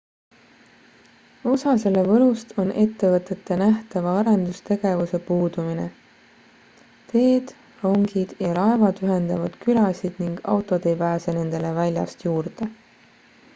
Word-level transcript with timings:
osa 1.49 1.73
selle 1.81 2.03
võlust 2.07 2.53
on 2.63 2.71
ettevõtete 2.83 3.57
nähtava 3.61 4.13
arendustegevuse 4.21 5.19
puudumine 5.27 5.85
teed 7.11 7.53
rongid 7.83 8.33
ja 8.47 8.53
laevad 8.61 9.01
ühendavad 9.09 9.59
külasid 9.67 10.21
ning 10.25 10.39
autod 10.55 10.89
ei 10.93 10.97
pääse 11.03 11.37
nendele 11.39 11.75
väljast 11.81 12.27
juurde 12.29 12.69